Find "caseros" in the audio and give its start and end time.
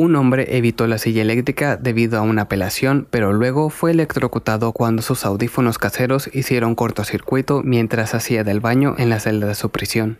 5.76-6.30